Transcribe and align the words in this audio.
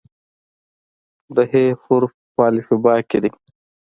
د 1.35 1.37
"ح" 1.49 1.51
حرف 1.83 2.13
په 2.35 2.41
الفبا 2.51 2.95
کې 3.09 3.17
دی. 3.23 3.31